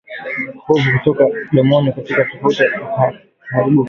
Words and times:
Povu 0.67 0.89
kutoka 0.97 1.23
mdomoni 1.51 1.91
katika 1.93 2.23
hatua 2.23 2.65
ya 2.65 2.79
kukaribia 2.79 3.17
kifo 3.63 3.71